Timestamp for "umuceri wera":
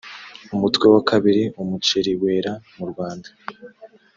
1.61-2.53